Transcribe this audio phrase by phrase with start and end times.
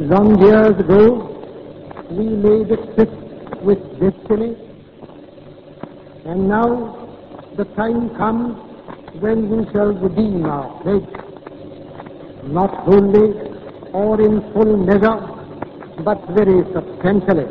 [0.00, 1.30] Long years ago,
[2.10, 4.56] we made a tryst with destiny,
[6.26, 7.06] and now
[7.56, 8.58] the time comes
[9.22, 11.06] when we shall redeem our pledge,
[12.42, 13.38] not wholly
[13.92, 15.20] or in full measure,
[16.02, 17.46] but very substantially.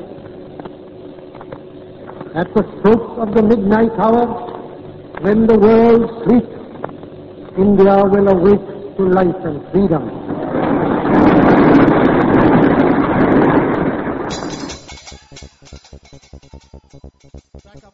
[2.36, 4.28] At the stroke of the midnight hour,
[5.22, 10.23] when the world sleeps, India will awake to life and freedom.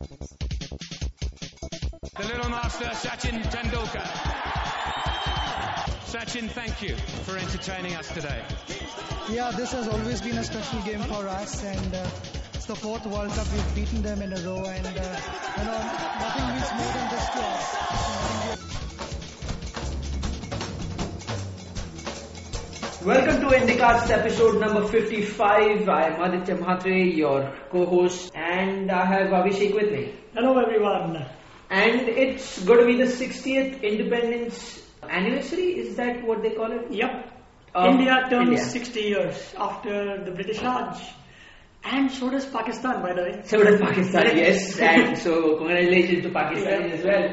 [0.09, 0.17] The
[2.17, 4.07] little master, Sachin Tendulkar.
[6.07, 6.95] Sachin, thank you
[7.25, 8.43] for entertaining us today.
[9.29, 12.09] Yeah, this has always been a special game for us, and uh,
[12.55, 15.19] it's the fourth World Cup we've beaten them in a row, and uh,
[15.57, 15.77] you know
[16.19, 17.99] nothing means more than this to us.
[23.05, 25.87] Welcome to Indicast episode number 55.
[25.87, 30.13] I am Aditya Mhatre, your co-host, and I have Abhishek with me.
[30.33, 31.17] Hello everyone.
[31.69, 35.67] And it's going to be the 60th independence anniversary.
[35.81, 36.91] Is that what they call it?
[36.91, 37.11] Yep.
[37.75, 38.63] Um, India turns India.
[38.65, 40.97] 60 years after the British Raj.
[41.83, 43.41] And so does Pakistan, by the way.
[43.45, 44.79] So does Pakistan, yes.
[44.79, 46.95] And so congratulations to Pakistan Yeah.
[46.95, 47.27] as well.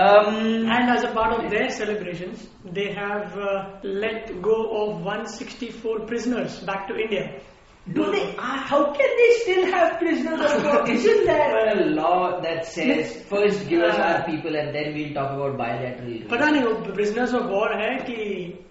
[0.00, 0.34] Um,
[0.76, 6.60] And as a part of their celebrations, they have uh, let go of 164 prisoners
[6.60, 7.40] back to India.
[7.88, 8.36] Do they?
[8.36, 10.88] Uh, how can they still have prisoners of war?
[10.88, 15.32] Isn't there a law that says first give us our people and then we'll talk
[15.32, 16.28] about bilateral?
[16.28, 18.20] पता नहीं वो prisoners of war है कि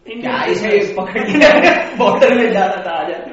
[0.06, 3.30] क्या इसे पकड़ के border में जाना था आ जाते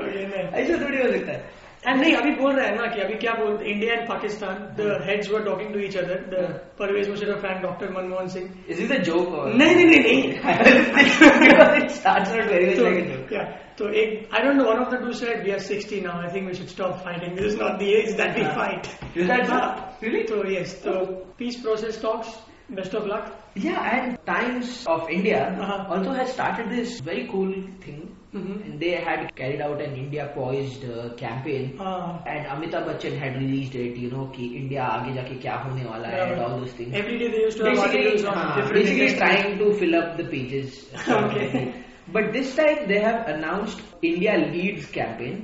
[0.63, 1.56] ऐसा थोड़ी हो सकता है
[1.87, 4.87] एंड नहीं अभी बोल रहा है ना कि अभी क्या बोल India and Pakistan the
[5.03, 6.47] heads were talking to each other the
[6.79, 12.51] Parvez Musharraf and doctor Manmohan Singh is is a joke नहीं नहीं नहीं स्टार्ट्स आउट
[12.51, 16.03] वेरी लाइक तो एक I don't know one of the two said we are 60
[16.03, 18.87] now I think we should stop fighting this is not the age that we fight
[19.17, 20.99] really तो yes तो
[21.39, 22.37] peace process talks
[22.73, 23.33] best of luck
[23.65, 25.41] या and Times of India
[25.89, 27.53] also has started this very cool
[27.87, 28.01] thing
[28.37, 28.57] Mhm.
[28.67, 31.69] And they had carried out an India poised uh, campaign.
[31.81, 32.23] Ah.
[32.35, 36.09] And Amitabh Bachchan had released it, you know, कि India आगे जाके क्या होने वाला
[36.15, 36.95] है and all those things.
[37.03, 39.19] Every day they used to have basically, articles on हाँ, different basically industries.
[39.25, 40.79] trying to fill up the pages.
[41.19, 41.67] Okay.
[42.15, 43.81] But this time they have announced
[44.13, 45.41] India Leads campaign.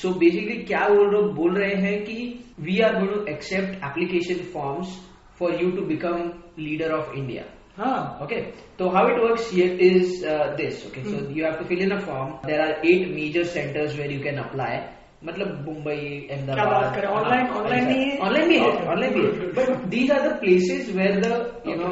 [0.00, 2.16] So basically क्या बोल रहे बोल रहे हैं कि
[2.68, 4.96] we are going to accept application forms
[5.40, 7.44] for you to become leader of India.
[7.78, 8.20] हाँ.
[8.22, 10.84] Okay, so how it works here is uh, this.
[10.86, 12.32] Okay, so you have to fill in a form.
[12.44, 14.70] There are eight major centers where you can apply.
[15.24, 15.94] मतलब मुंबई
[16.30, 17.08] अहमदाबाद क्या बात करें?
[17.20, 18.18] Online- online नहीं है?
[18.26, 21.88] Online भी है online भी है but these are the places where the you know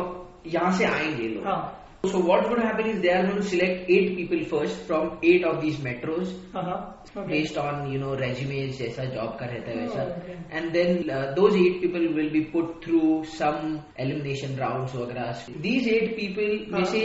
[0.55, 1.86] यहाँ से आएँगे लोग हाँ.
[2.13, 5.19] So what's going to happen is they are going to select eight people first from
[5.23, 6.95] eight of these metros हाँ.
[7.17, 7.27] Okay.
[7.29, 10.37] based on you know resumes जैसा job का रहता है Oh, वैसा okay.
[10.59, 15.89] and then uh, those eight people will be put through some elimination rounds वगैरह these
[15.97, 16.85] eight people में हाँ.
[16.93, 17.01] से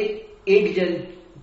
[0.57, 0.97] एक जन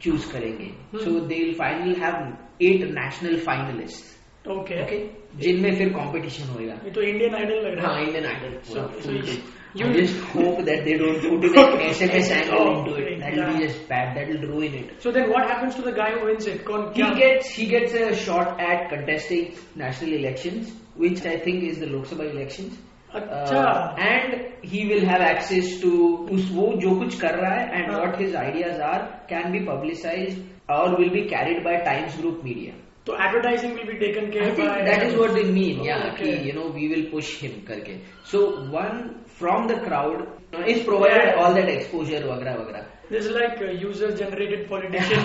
[0.06, 0.70] choose करेंगे
[1.04, 2.20] so they will finally have
[2.60, 4.14] eight national finalists
[4.56, 4.76] Okay.
[4.82, 4.98] okay
[5.40, 8.06] जिनमें फिर competition होएगा ये तो इंडियन आइडल लग रहा है हाँ है.
[8.06, 9.40] Indian Idol
[9.75, 9.83] पूरा So- so full you- thing.
[9.83, 13.19] you- I just hope that they don't put in an SMS angle Oh, into it
[13.21, 13.53] that will yeah.
[13.53, 16.25] be just bad that will ruin it So then what happens to the guy who
[16.31, 16.63] wins it?
[16.65, 17.09] कौन He क्या?
[17.21, 19.47] gets he gets a shot at contesting
[19.83, 20.71] national elections,
[21.05, 22.77] which I think is the Lok Sabha elections.
[23.15, 23.63] अच्छा.
[23.63, 25.89] Uh, and he will have access to
[26.37, 27.99] उस वो जो कुछ कर रहा है and हाँ.
[28.03, 29.01] what his ideas are
[29.33, 30.39] can be publicized
[30.77, 32.73] or will be carried by Times Group media.
[33.07, 34.83] तो advertising will be taken care I think by.
[34.89, 35.79] that is what they mean.
[35.85, 36.27] Yeah, Okay.
[36.27, 37.95] कि, you know we will push him करके.
[38.33, 38.43] So
[38.75, 39.01] one
[39.38, 41.40] from the crowd uh, is provided yeah.
[41.40, 42.84] all that exposure, vagra vagra.
[43.10, 45.20] This is like uh, user-generated politician.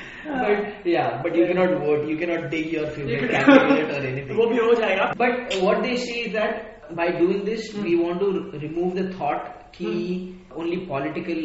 [0.20, 4.36] Uh, but yeah, but you cannot vote, you cannot take your favorite candidate or anything.
[5.16, 7.82] but what they say is that by doing this, hmm.
[7.82, 10.36] we want to remove the thought key.
[10.58, 11.40] Only political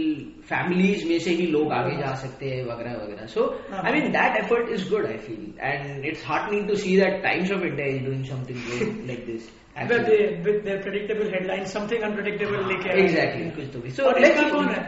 [0.50, 3.42] families में से ही लोग आगे जा सकते हैं वगैरह वगैरह। So
[3.84, 7.22] I mean that effort is good I feel and it's heart need to see that
[7.24, 8.60] Times of India is doing something
[9.08, 13.90] like this predictable headline something unpredictable लेके एग्जैक्टली कुछ तो भी.
[13.92, 14.02] सो
[14.52, 14.82] कौन है?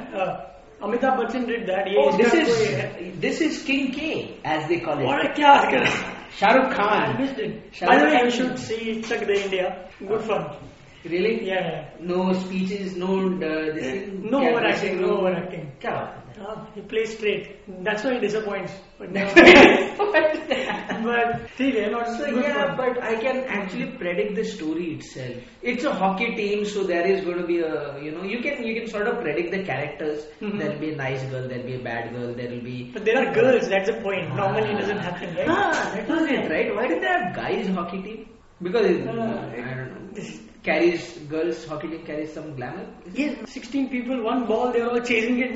[0.84, 4.12] अमिताभ बच्चन डिड दैट ये this is this is king के
[4.54, 5.86] as they call it और क्या कर?
[6.40, 6.98] Shahrukh Khan
[8.16, 9.70] I should see Chak De India
[10.04, 10.42] good for
[11.10, 11.46] Really?
[11.46, 11.54] Yeah.
[11.54, 11.90] yeah.
[12.00, 14.30] No speeches, no uh, this thing.
[14.30, 15.72] No overacting, no overacting.
[15.86, 16.14] Uh,
[16.76, 17.58] he plays straight.
[17.84, 18.72] That's why he disappoints.
[19.00, 19.36] But but
[21.58, 22.26] see, they're not so.
[22.28, 25.36] Yeah, but I can actually predict the story itself.
[25.62, 28.64] It's a hockey team, so there is going to be a you know you can
[28.64, 30.26] you can sort of predict the characters.
[30.42, 30.58] Mm-hmm.
[30.60, 32.92] There'll be a nice girl, there'll be a bad girl, there'll be.
[32.94, 33.68] But there are girls.
[33.68, 34.30] That's the point.
[34.32, 34.36] Ah.
[34.36, 35.36] Normally, it doesn't happen.
[35.36, 35.48] Right?
[35.50, 36.76] Ah, that was it, right?
[36.76, 38.30] Why did they have guys hockey team?
[38.62, 40.22] Because uh, I don't know
[40.70, 42.86] carries girls hockey team carries some glamour
[43.22, 45.52] yes 16 people one ball they were all chasing it.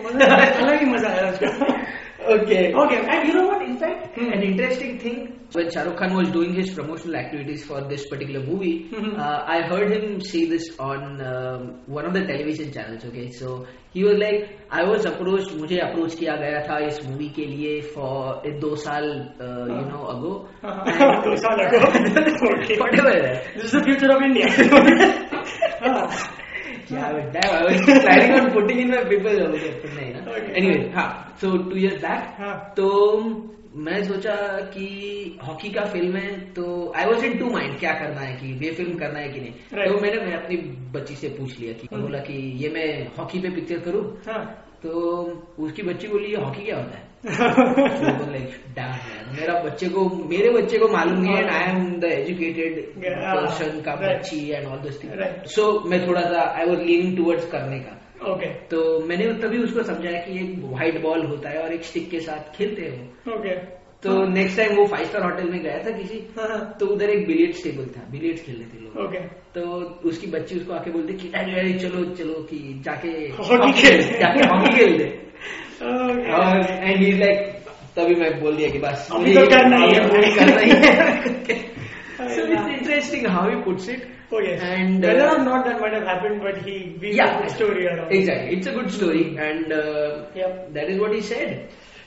[2.35, 2.73] Okay.
[2.75, 2.99] Okay.
[3.15, 3.63] And you know what?
[3.63, 4.33] In fact, Hmm.
[4.37, 5.19] an interesting thing
[5.57, 9.19] when Shah Rukh Khan was doing his promotional activities for this particular movie, Mhm.
[9.27, 11.67] uh, I heard him say this on um,
[11.99, 13.05] one of the television channels.
[13.11, 13.67] Okay, so
[13.97, 17.75] he was like, I was approached, मुझे approach किया गया था इस movie के लिए
[17.93, 19.07] for दो साल,
[19.41, 20.33] uh, you know, ago.
[20.65, 21.83] हाँ, दो साल ago.
[22.57, 22.81] Okay.
[22.85, 23.15] Whatever.
[23.55, 24.49] This is the future of India.
[25.85, 26.40] हाँ.
[30.96, 31.36] हाँ,
[32.40, 32.74] हाँ.
[32.78, 33.18] तो
[33.76, 34.86] मैं सोचा कि
[35.48, 38.72] हॉकी का फ़िल्म है तो I was in to mind क्या करना है कि ये
[38.72, 39.52] फ़िल्म करना है कि नहीं?
[39.88, 40.58] तो मैंने मैं अपनी
[41.00, 42.34] बच्ची से पूछ लिया कि बोला कि
[42.64, 44.18] ये मैं हॉकी पे पिक्चर करूँ?
[44.28, 44.68] हाँ.
[44.84, 44.90] तो
[45.60, 47.12] उसकी बच्ची बोली ये हॉकी क्या होता है?
[48.32, 48.50] लाइक
[49.40, 53.96] मेरा बच्चे को मेरे बच्चे को मालूम नहीं है I am the educated person का
[53.96, 55.12] बच्ची and all this thing
[55.46, 57.98] so मैं थोड़ा सा आई वॉज़ लीनिंग टूवर्ड्स करने का।
[58.32, 58.48] Okay.
[58.48, 62.20] तो मैंने तभी उसको समझाया कि एक व्हाइट बॉल होता है और एक स्टिक के
[62.20, 63.81] साथ खेलते हो। Okay Okay.
[64.04, 66.18] तो नेक्स्ट टाइम वो फाइव स्टार होटल में गया था किसी
[66.80, 68.94] तो उधर एक बिलियर्ड्स टेबल था बिलियड खेल रहे थे लोग।
[69.56, 69.62] तो
[70.10, 71.28] उसकी बच्ची उसको आके बोलते कि
[71.80, 73.12] चलो चलो कि जाके
[74.20, 75.08] जाके हम खेल दे।
[75.82, 77.38] एंड ही लाइक
[77.96, 80.00] तभी मैं बोल दिया कि बस अभी तो, तो करना ही है।
[80.36, 80.72] करना ही
[82.32, 84.02] so it's interesting how he puts it
[87.50, 87.84] story
[88.56, 89.74] it's a good story and
[90.74, 91.50] that is what is said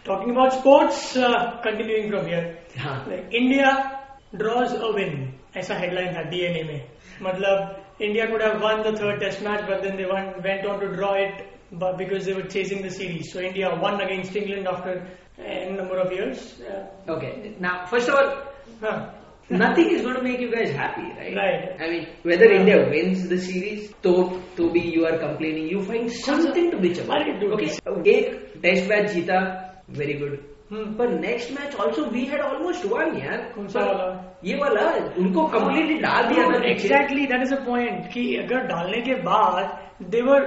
[0.05, 2.59] Talking about sports, uh, continuing from here.
[2.79, 4.01] हाँ Like India
[4.37, 5.33] draws a win.
[5.57, 6.81] ऐसा headline था DNA में.
[7.23, 10.81] मतलब India could have won the third test match, but then they won, went on
[10.81, 13.33] to draw it, but because they were chasing the series.
[13.33, 15.07] So India won against England after
[15.39, 16.61] a number of years.
[16.61, 18.43] Uh, okay now first of all
[18.81, 19.11] huh.
[19.49, 21.35] nothing is going to make you guys happy, right?
[21.35, 21.81] Right.
[21.81, 22.61] I mean, whether Yeah.
[22.61, 24.13] India wins the series, तो
[24.57, 27.27] तो भी you are complaining, you find something to bitch about.
[27.57, 30.39] Okay, एक test match जीता, very good.
[30.73, 30.85] Hmm.
[30.99, 34.41] पर next match also we had almost won यार कौन सा वाला?
[34.45, 39.01] ये वाला उनको कम्प्लीटली डाल दिया था। Exactly that is a point कि अगर डालने
[39.01, 39.79] के बाद
[40.11, 40.41] देवर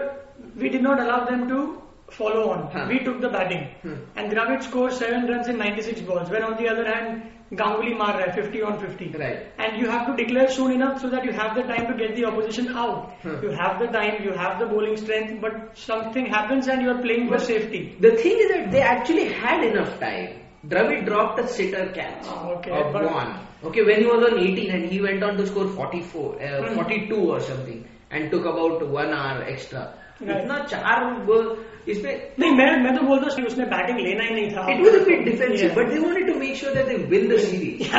[0.58, 1.62] we did not allow them to
[2.12, 3.62] follow on we took the batting
[4.18, 4.28] and Hmm.
[4.28, 6.30] Score Dravid scored 7 runs in 96 balls.
[6.36, 9.12] When on the other hand, Ganguly maar raha 50 on 50.
[9.18, 9.44] Right.
[9.58, 12.16] And you have to declare soon enough so that you have the time to get
[12.16, 13.14] the opposition out.
[13.22, 13.38] Hmm.
[13.44, 17.02] You have the time, you have the bowling strength, but something happens and you are
[17.02, 17.96] playing for safety.
[18.00, 20.42] The thing is that they actually had enough time.
[20.68, 23.40] Dravid dropped a sitter catch Ah, okay, of one.
[23.64, 26.76] Okay, when he was on 18 and he went on to score 44, uh, Hmm.
[26.76, 29.82] 42 or something and took about one hour extra
[30.22, 31.56] इतना चार गोल
[31.90, 34.96] इसमें नहीं मैं मैं तो बोलता हूँ उसने बैटिंग लेना ही नहीं था। It was
[34.96, 37.92] a good but they wanted to make sure that they win the series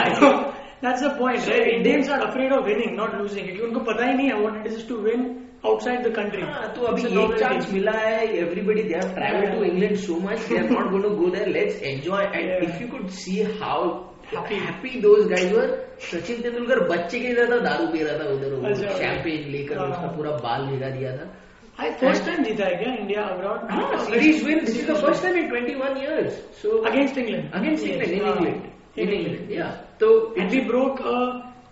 [0.82, 4.14] that's the point right Indians are afraid of winning not losing क्योंकि उनको पता ही
[4.14, 5.24] नहीं है what it is to win
[5.66, 6.42] outside the country
[6.74, 10.58] तो अभी एक chance मिला है everybody they have travel to England so much they
[10.58, 13.88] are not going to go there let's enjoy and if you could see how
[14.32, 15.70] happy happy those were
[16.10, 20.08] Sachin Tendulkar बच्चे के था दारू P रहा था उधर champion अच्छा। लेकर हाँ। उसका
[20.16, 21.26] पूरा बाल भिगा दिया था।
[22.00, 25.48] फ़र्स्ट टाइम जीता है क्या India abroad series win this is the first time in
[25.48, 29.70] twenty one years so against England against England in England in England
[30.00, 31.18] तो it we broke a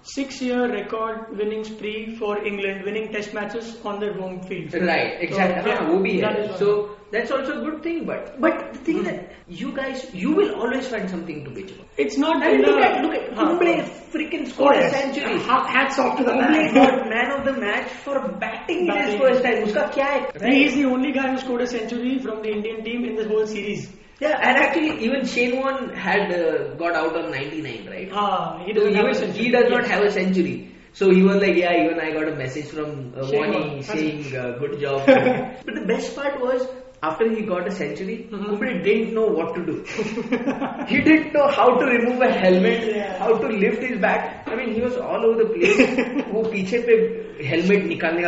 [0.09, 4.75] six year record winning spree for England, winning test matches on their home field.
[4.75, 5.73] Right, exactly.
[5.73, 6.59] हाँ, वो भी है.
[6.61, 9.53] So That's also a good thing, but but the thing that hmm.
[9.61, 11.87] you guys you will always find something to bitch about.
[11.97, 12.39] It's not.
[12.39, 13.89] Look at look at Kumble huh.
[14.13, 15.39] freaking oh, scored a century.
[15.41, 19.45] Hats off to the Kumble got man of the match for batting in his first
[19.45, 19.63] time.
[19.67, 20.19] Uska kya hai?
[20.41, 20.53] Right?
[20.53, 23.29] He is the only guy who scored a century from the Indian team in this
[23.29, 23.89] whole series.
[24.19, 28.09] Yeah, and actually, even Shane Warne had uh, got out on 99, right?
[28.13, 30.73] Ah, he, so he does not have a century.
[30.95, 34.81] So he was like, yeah, even I got a message from uh, saying, uh, good
[34.81, 35.05] job.
[35.07, 36.67] but the best part was
[37.03, 38.45] after he got a century, mm-hmm.
[38.45, 39.85] Kumble didn't know what to do.
[40.89, 43.19] he didn't know how to remove a helmet, yeah.
[43.19, 44.47] how to lift his back.
[44.49, 46.25] I mean, he was all over the place.
[46.37, 46.95] वो पीछे पे
[47.49, 48.23] helmet निकालने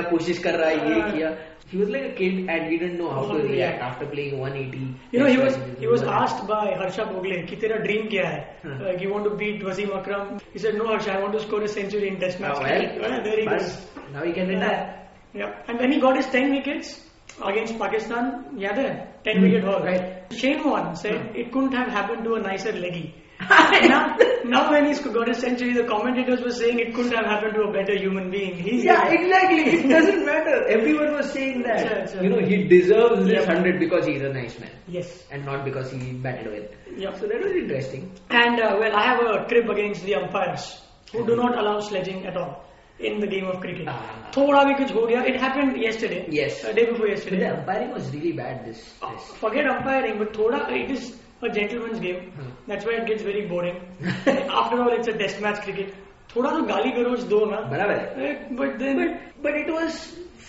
[1.71, 4.95] he was like a kid and he didn't know how to react after playing 180.
[5.13, 8.83] You know, he was he was asked by Harsha Bhogle कि तेरा dream hmm.
[8.83, 10.41] Like you want to beat Wasim Akram?
[10.55, 12.57] He said no Harsha, I want to score a century in Test match.
[12.57, 13.87] Oh, well, there he goes.
[14.15, 15.09] Now he can retire.
[15.35, 17.05] Yeah, and when he got his 10 wickets,
[17.43, 19.43] against Pakistan, yeah, the 10 mm.
[19.43, 19.83] wicket haul.
[19.83, 20.25] Right.
[20.33, 20.95] Shane Warne hmm.
[20.95, 23.15] said it couldn't have happened to a nicer leggy.
[23.49, 27.55] now, now when he's got a century, the commentators were saying it couldn't have happened
[27.55, 28.57] to a better human being.
[28.57, 29.63] He's yeah, like, exactly.
[29.63, 30.67] It doesn't matter.
[30.67, 31.87] Everyone was saying that.
[31.87, 32.23] Sure, sure.
[32.25, 33.47] You know, he deserves this yep.
[33.47, 34.73] hundred because he's a nice man.
[34.89, 35.25] Yes.
[35.31, 36.69] And not because he batted well.
[36.97, 37.15] Yeah.
[37.15, 38.11] So that was interesting.
[38.29, 42.27] And uh, well, I have a trip against the umpires who do not allow sledging
[42.27, 42.68] at all
[43.00, 43.88] in the game of cricket.
[43.88, 44.00] Ah.
[44.36, 45.22] थोड़ा भी कुछ हो गया.
[45.32, 46.22] It happened yesterday.
[46.30, 46.64] Yes.
[46.64, 47.40] Uh, day before But yesterday.
[47.44, 48.84] the umpiring was really bad this.
[49.02, 49.28] Uh, this.
[49.42, 51.10] Forget umpiring, but thoda it is
[51.42, 52.22] a gentleman's game.
[52.38, 52.52] Hmm.
[52.68, 53.80] That's why it gets very boring.
[54.28, 55.94] After all, it's a test match cricket.
[56.36, 57.58] थोड़ा तो गाली गलौज दो ना.
[57.72, 58.28] बराबर है.
[58.28, 59.98] Eh, But then, But, but it was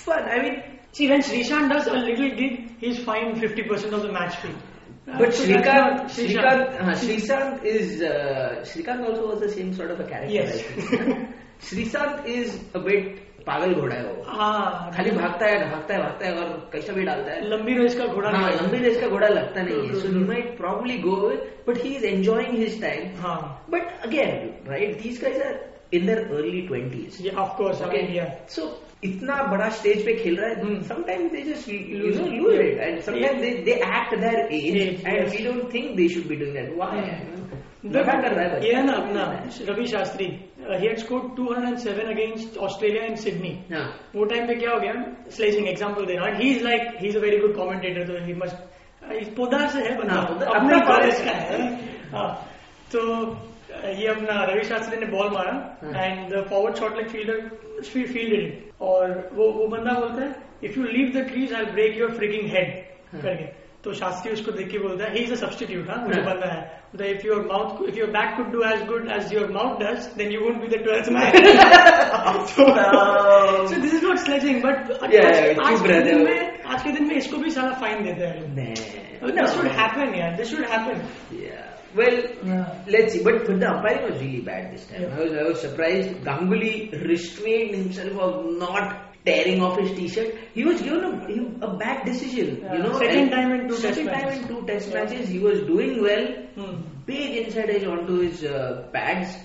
[0.05, 0.23] fun.
[0.37, 0.55] I mean,
[0.99, 4.55] see when Srishant does a little gig, he's fined 50% of the match fee.
[4.55, 9.51] Uh, but so that's not Shrikant, Shrikant, uh, Shrikant is, uh, Shrikant also was the
[9.57, 10.33] same sort of a character.
[10.33, 10.63] Yes.
[11.70, 12.80] Sreesanth is a
[13.48, 17.04] पागल घोड़ा है वो। हाँ। खाली भागता है भागता है भागता है और कैसा भी
[17.04, 20.08] डालता है। लंबी रेस का घोड़ा हाँ लंबी रेस का घोड़ा लगता नहीं है। So
[20.08, 21.16] you might probably go
[21.68, 21.96] but he.
[21.96, 23.02] Is enjoying his time
[23.72, 25.58] but again right these guys are
[25.94, 28.68] in their early twenties of course course so
[29.04, 33.42] इतना बड़ा स्टेज पे खेल रहा है sometimes they just lose lose it and sometimes
[33.66, 37.02] they act their age and we don't think they should be doing that why
[37.84, 39.24] है है ना अपना
[39.68, 43.52] Ravi Shastri he had scored 207 against Australia in Sydney
[44.16, 44.94] वो time पे क्या हो गया?
[45.30, 46.50] Sledging example दे रहा he.
[46.52, 48.58] Is like he is a very good commentator तो ही मस्ट
[49.36, 51.62] पोदार से है बंदा। हाँ, अपने कॉलेज का है।
[52.12, 52.32] हाँ,
[52.92, 53.00] तो
[54.00, 55.54] ये अपना रवि शास्त्री ने बॉल मारा।
[56.06, 57.40] And the forward shot like fielder
[57.84, 61.98] fielded it और वो वो बंदा बोलता है if you leave the crease I break
[61.98, 62.78] your freaking head.
[63.22, 63.46] करके।
[63.84, 66.48] तो शास्त्री उसको देख के बोलता है ही इज़ अ सब्सटीट्यूट हाँ मुझे हाँ। बंदा
[66.54, 70.10] है if your mouth if your back could do as good as your mouth does
[70.18, 72.66] then you won't be the twelfth man so
[73.82, 77.50] this is not sledging but आज के दिन में आज के दिन में इसको भी
[77.60, 81.02] सारा फाइन देते हैं दिस शुड हैपन यार this should happen.
[81.96, 82.84] Well, Yeah.
[82.88, 83.24] let's see.
[83.24, 85.02] But, the umpiring was really bad this time.
[85.02, 85.16] Yeah.
[85.16, 86.12] I was I was surprised.
[86.24, 90.35] Ganguly restrained himself of not tearing off his t-shirt.
[90.55, 92.59] He was given a, a bad decision.
[92.63, 92.75] Yeah.
[92.75, 94.43] You know, Second and time in two second test time matches.
[94.43, 94.97] in two test Yeah.
[95.05, 95.29] matches.
[95.29, 96.27] He was doing well.
[96.57, 96.75] Hmm.
[97.07, 99.37] Big inside edge onto his uh, pads,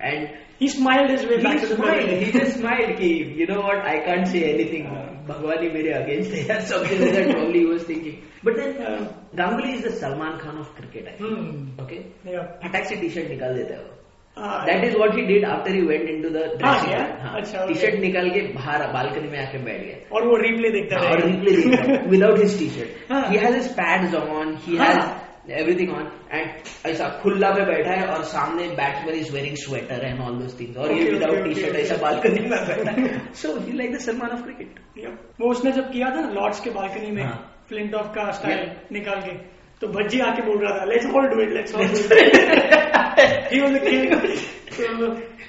[0.00, 1.96] and He smiled his way he back to the smiled.
[1.98, 2.32] Premier He League.
[2.36, 2.96] just smiled.
[3.00, 3.08] Ki,
[3.40, 3.84] you know what?
[3.84, 4.86] I can't say anything.
[5.26, 7.28] Bhagwan hi mere against है something like that.
[7.34, 8.16] Probably he was thinking.
[8.48, 9.04] But then Yeah.
[9.40, 11.08] Ganguly is the Salman Khan of cricket.
[11.12, 11.38] I think.
[11.38, 11.84] Hmm.
[11.84, 12.00] Okay.
[12.34, 12.48] Yeah.
[12.64, 13.99] फटाक से T shirt निकाल देता है वो Ah,
[14.37, 16.29] That is what he did after he went in to
[16.65, 20.99] हाँ, T shirt निकाल के बाहर बालकनी में आके बैठ गया। और वो रिप्ले देखता
[20.99, 23.25] है और रहे replay without his T shirt हाँ.
[23.29, 24.87] He has his pads on he हाँ.
[24.87, 25.19] हैज़
[25.59, 26.49] एवरीथिंग ऑन एंड
[26.87, 30.77] ऐसा खुला पे बैठा है और सामने batsman is wearing sweater and all those things
[30.77, 33.07] और ये विदाउट टी शर्ट ऐसा बालकनी में बैठा है।
[33.41, 36.69] So he like the Salman of cricket वो उसने जब किया था ना लॉर्ड्स के
[36.79, 37.39] बालकनी में हाँ.
[37.69, 39.35] फ्लिंट ऑफ़ का स्टाइल निकाल के
[39.81, 42.35] तो भज्जी आके बोल रहा था let's all do it let's all do it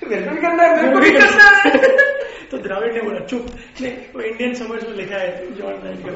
[0.09, 1.71] मेरे को भी करना है मेरे को भी करना है।
[2.51, 3.47] तो द्रविड़ ने बोला चुप
[3.81, 6.13] नहीं वो इंडियन समर्स में लिखा है जॉन राइट का.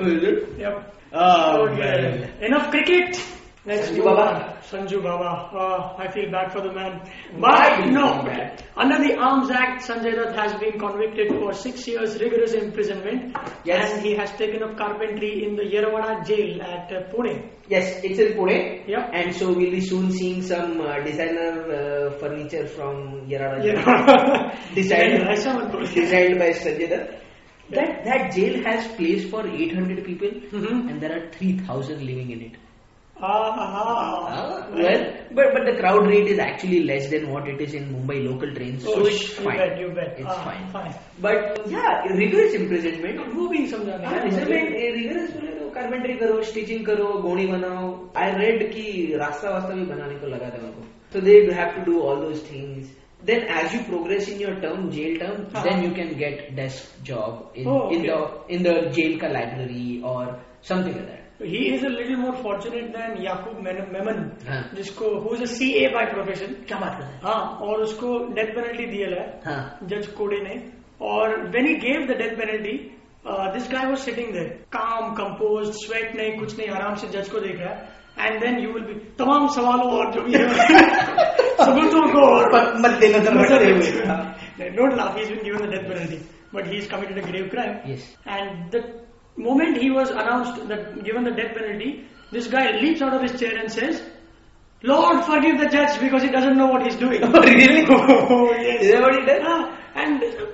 [3.67, 4.59] Next, Sanju Baba.
[4.63, 5.51] Sanju Baba.
[5.53, 7.03] Uh, I feel bad for the man.
[7.41, 8.23] But no.
[8.77, 13.37] Under the Arms Act, Sanjay Dutt has been convicted for six years rigorous imprisonment.
[13.65, 13.93] Yes.
[13.93, 17.51] And he has taken up carpentry in the Yerawada jail at uh, Pune.
[17.69, 18.87] Yes, it's in Pune.
[18.87, 19.11] Yeah.
[19.13, 24.53] And so we'll be soon seeing some uh, designer uh, furniture from Yerawada jail.
[24.77, 25.25] Designed,
[25.93, 27.23] designed by Sanjay Dutt.
[27.71, 30.89] That, that jail has place for 800 people mm-hmm.
[30.89, 32.53] and there are 3000 living in it.
[33.24, 35.02] Ah, Ah, well,
[35.38, 38.52] but, but the crowd rate is actually less than what it is in Mumbai local
[38.56, 38.84] trains.
[38.84, 39.60] so Oh, it's sh- fine.
[39.60, 40.16] You bet, you bet.
[40.18, 40.66] It's Ah, fine.
[40.76, 40.96] fine.
[41.26, 43.20] But yeah, rigorous imprisonment.
[43.36, 47.86] वो भी समझाने हाँ, रिजर्वेंट rigorous बोले तो carpentry करो stitching करो गोणी बनाओ
[48.24, 48.88] आई रेड की
[49.22, 52.20] रास्ता वास्ता भी बनाने को लगा था मेरे को so they have to do all
[52.26, 52.90] those things
[53.30, 55.64] then as you progress in your term jail term हाँ.
[55.70, 58.10] then you can get desk job in, Oh, in okay.
[58.10, 58.20] the
[58.58, 60.22] in the jail ka library or
[60.72, 63.57] something like that He is a little more fortunate than Yakub
[63.95, 64.19] Memon
[64.75, 67.09] जिसको who is a C A by profession क्या बात है?
[67.25, 69.09] हाँ और उसको death penalty दिया
[69.47, 69.57] है।
[69.89, 70.55] जज कोडे ने।
[71.07, 72.77] और when he gave the death penalty
[73.55, 77.41] this guy was sitting there calm composed sweat नहीं कुछ नहीं आराम से जज को
[77.41, 77.79] देख रहा है।
[78.19, 80.33] And then you will be तमाम सवालों और जो भी
[81.67, 82.23] सबूतों को
[82.83, 83.33] मद्देनजर
[84.79, 86.19] not laugh is being given the death penalty
[86.55, 87.73] but he is committed a grave crime
[88.29, 88.85] and the
[89.37, 93.39] moment he was announced that given the death penalty, this guy leaps out of his
[93.39, 94.03] chair and says,
[94.83, 97.21] Lord, forgive the judge because he doesn't know what he's doing.
[97.23, 97.87] Oh, really?
[97.89, 98.83] oh, yes.
[98.83, 99.43] Is that what he did?
[99.45, 100.47] Ah, and uh,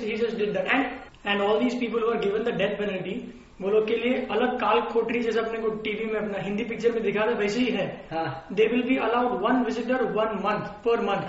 [0.00, 0.66] he just did that.
[0.72, 4.14] And, and all these people who were given the death penalty, वो लोग के लिए
[4.34, 7.60] अलग काल कोटरी जैसे अपने को TV में अपना हिंदी पिक्चर में दिखा था वैसे
[7.60, 7.86] ही है।
[8.52, 11.28] They will be allowed one visitor one month per month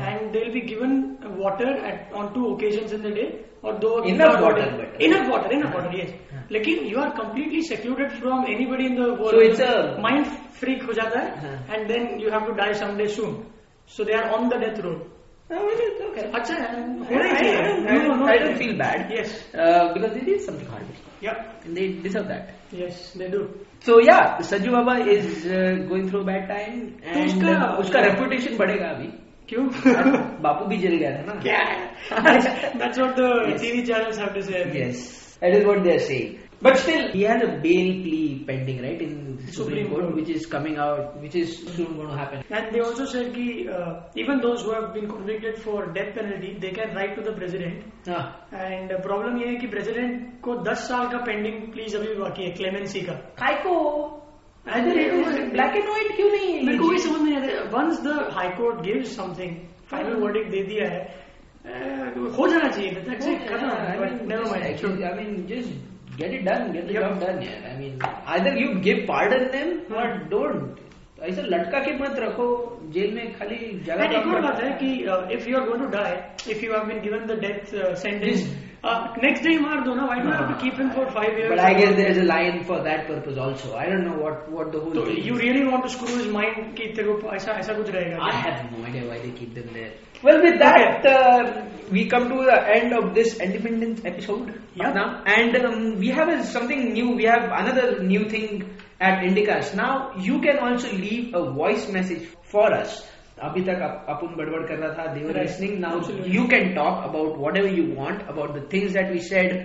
[0.00, 0.94] and they will be given
[1.40, 1.72] water
[2.20, 3.26] on two occasion in the day
[3.64, 6.06] और दो in water in water in water ये
[6.52, 10.24] लेकिन you are completely secured from anybody in the world mind
[10.60, 13.36] freak हो जाता है and then you have to die some soon
[13.90, 15.04] so they are on the death road
[24.42, 25.48] Sajju Baba is
[25.88, 26.80] going through bad time
[27.78, 29.06] उसका reputation बढ़ेगा अभी
[29.48, 29.66] क्यों
[30.42, 31.62] बापू भी जल गया था ना क्या
[33.58, 34.12] TV channel
[36.62, 40.14] But still, he has a bail plea pending, right, in Supreme, Supreme Court, Court.
[40.14, 42.42] which is coming out, which is soon going to happen.
[42.50, 46.56] And they also said that uh, even those who have been convicted for death penalty,
[46.58, 47.84] they can write to the president.
[48.06, 52.08] हाँ, And uh, problem ये है कि president को 10 साल का pending pleas अभी
[52.08, 53.12] भी बाकी है clemency का.
[53.42, 53.74] काय को
[54.66, 57.70] ब्लैक एंड व्हाइट क्यों नहीं मेरे को वही समझ नहीं आता.
[57.72, 59.52] Once the high court gives something,
[59.90, 61.02] final verdict दे दिया है,
[61.66, 63.04] uh, हो जाना चाहिए.
[63.04, 63.46] That's it.
[63.46, 63.68] खत्म.
[63.68, 64.44] I mean, never
[65.46, 67.02] just get it done, get the Yep.
[67.02, 67.42] job done.
[67.42, 70.82] Yeah, I mean, either you give pardon them or don't.
[71.22, 74.92] ऐसा लटका के मत रखो जेल में खाली जगह तो बात है कि
[75.34, 78.46] if you are going to die if you have been given the death sentence
[79.24, 82.10] next day मार दो ना why do keep him for 5 years I guess there
[82.10, 85.36] is a line for that purpose also I don't know what what the hell you
[85.38, 88.76] really want to screw his mind कि तेरे को ऐसा ऐसा कुछ रहेगा I have
[88.76, 92.68] no idea why they keep them there well with that uh, we come to the
[92.74, 94.60] end of this independence episode.
[94.74, 94.92] Yeah.
[94.92, 97.10] Now and um, we have a, something new.
[97.10, 102.28] We have another new thing at indicast now you can also leave a voice message.
[102.53, 102.99] for us.
[103.43, 105.47] अभी तक up- अपन बड़बड़ कर रहा था they were Right.
[105.49, 106.33] listening now Absolutely.
[106.37, 109.55] you can talk about whatever you want about the things that we said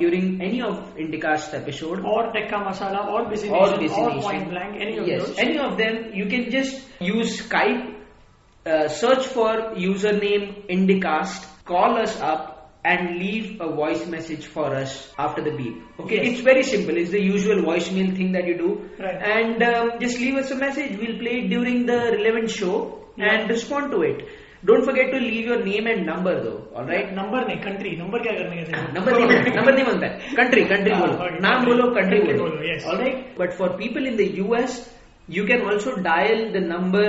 [0.00, 4.22] during any of Indicast episode और टेक्का मसाला और busy or और destination.
[4.22, 6.00] Point blank any of yes, those any of them.
[6.20, 7.84] You can just use Skype,
[8.66, 9.52] uh, search for
[9.86, 10.46] username
[10.78, 12.57] Indicast, call us up,
[12.92, 15.76] and leave a voice message for us after the beep.
[16.00, 16.26] Okay, Yes.
[16.32, 16.96] it's very simple.
[17.02, 18.70] It's the usual voicemail thing that you do,
[19.04, 19.20] Right.
[19.36, 20.98] and um, just leave us a message.
[21.02, 22.74] We'll play it during the relevant show
[23.16, 23.30] Yeah.
[23.32, 24.20] and respond to it.
[24.68, 26.60] Don't forget to leave your name and number though.
[26.76, 27.08] All right.
[27.20, 29.26] Number नहीं country number क्या करने के थे number नहीं
[29.56, 31.66] number नहीं मांगता है country country हाँ, बोलो okay, नाम country.
[31.72, 32.86] बोलो कंट्री Country बोलो बोलो, yes.
[32.92, 34.78] alright but for people in the US
[35.38, 37.06] you can also dial the number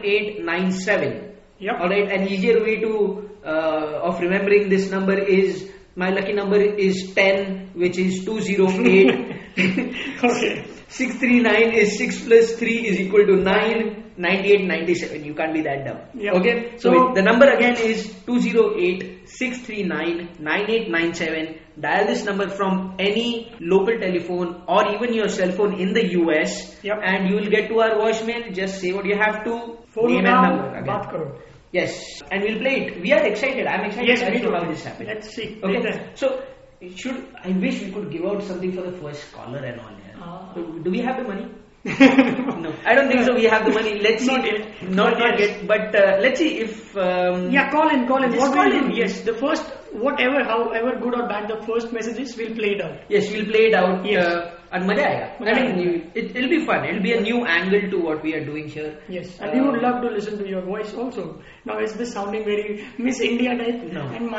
[0.00, 1.75] 208-639-9897 Yep.
[1.79, 7.13] alright an easier way to uh, of remembering this number is my lucky number is
[7.13, 9.31] 10 which is 208
[10.23, 10.65] okay.
[10.89, 15.23] 639 is 6 plus 3 is equal to 9, 98, 97.
[15.23, 15.99] You can't be that dumb.
[16.13, 16.33] Yep.
[16.35, 16.77] Okay.
[16.77, 21.59] So, the number again is 208 639 9897.
[21.79, 26.75] Dial this number from any local telephone or even your cell phone in the US
[26.83, 26.99] yep.
[27.03, 28.53] and you will get to our voicemail.
[28.53, 29.77] Just say what you have to.
[29.89, 31.41] Phone name and number again.
[31.71, 33.01] Yes, and we'll play it.
[33.01, 33.67] We are excited.
[33.67, 35.09] I'm excited yes, to how this happens.
[35.09, 35.59] Let's see.
[35.61, 35.79] Okay.
[35.79, 36.11] Later.
[36.15, 36.41] So
[36.96, 40.20] should I wish we could give out something for the first caller and all yeah.
[40.22, 40.52] Ah.
[40.54, 41.48] So, do we have the money
[41.84, 43.34] no, I don't think so.
[43.34, 43.98] We have the money.
[44.00, 44.34] Let's see.
[44.36, 44.82] Not yet.
[44.82, 45.40] Not, Not not yet.
[45.40, 45.66] yet.
[45.66, 46.94] But uh, let's see if.
[46.94, 48.32] Um, Yeah, call in, call in.
[48.32, 48.90] Just what call we'll in.
[48.90, 52.82] do, yes, the first, whatever, however good or bad the first messages, we'll play it
[52.82, 52.98] out.
[53.08, 54.04] Yes, we'll play it out.
[54.04, 54.26] Yes.
[54.26, 55.30] Uh, and मजा आएगा.
[55.40, 56.16] I मजा mean, आएगा.
[56.16, 56.84] it, it'll be fun.
[56.84, 58.98] It'll be a new angle to what we are doing here.
[59.08, 61.40] Yes, and we would Uh, love to listen to your voice also.
[61.64, 63.80] Now, is this sounding very Miss India type?
[63.90, 64.02] No.
[64.02, 64.30] And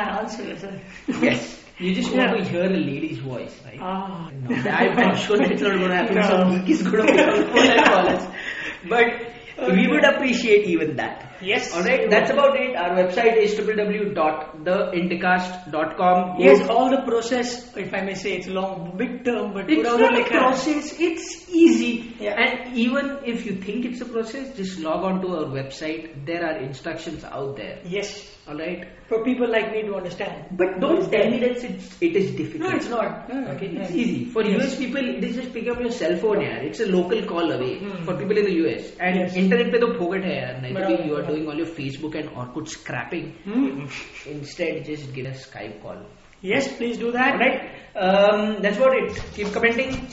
[1.81, 1.97] my answer is.
[1.97, 1.97] Yes.
[1.97, 2.33] You just Yeah.
[2.33, 3.79] want to hear a lady's voice, right?
[3.81, 4.31] Ah.
[4.49, 6.15] No, I'm sure that's not going to happen.
[6.17, 6.23] No.
[6.23, 8.27] Some geek is going to pick up the phone and call us.
[8.89, 11.36] But we would appreciate even that.
[11.42, 11.74] Yes.
[11.76, 12.76] Alright, that's about it.
[12.76, 16.36] Our website is www.theindicast.com.
[16.40, 19.92] Yes, all the process, if I may say, it's long, big term, but It's पूरा
[19.92, 20.40] not उधर a लिखा है.
[20.40, 22.16] process, it's easy.
[22.20, 22.40] Yeah.
[22.44, 26.26] And even if you think it's a process, just log on to our website.
[26.26, 27.80] There are instructions out there.
[27.86, 28.86] Yes, Alright?
[29.10, 30.46] for people like me to understand.
[30.62, 32.70] But don't tell me that it's, it is difficult.
[32.70, 33.28] No, it's not.
[33.34, 33.82] No, Okay, no.
[33.82, 34.26] it's easy.
[34.26, 34.62] For Yes.
[34.62, 36.64] US people, it is just pick up your cell phone यार.
[36.70, 38.04] It's a local call away Hmm.
[38.06, 38.84] for people in the US.
[39.00, 39.36] And Yes.
[39.44, 40.62] internet पे तो फोकट है यार.
[40.62, 41.08] नहीं तो बराबर.
[41.10, 43.33] you are doing all your Facebook and Orkut scrapping.
[43.45, 43.87] Hmm.
[44.27, 46.07] Instead, just give a Skype call.
[46.43, 47.33] Yes, please do that.
[47.35, 49.23] Alright, um, that's about it.
[49.35, 50.07] Keep commenting.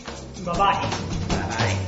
[0.46, 0.90] Bye bye
[1.30, 1.86] bye.